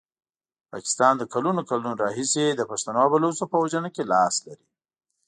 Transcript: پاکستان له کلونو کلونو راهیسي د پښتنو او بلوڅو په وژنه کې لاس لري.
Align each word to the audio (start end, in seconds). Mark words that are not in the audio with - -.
پاکستان 0.71 1.13
له 1.21 1.25
کلونو 1.33 1.61
کلونو 1.69 1.99
راهیسي 2.03 2.45
د 2.55 2.61
پښتنو 2.71 2.97
او 3.03 3.09
بلوڅو 3.13 3.43
په 3.51 3.57
وژنه 3.63 3.89
کې 3.95 4.03
لاس 4.11 4.35
لري. 4.47 4.67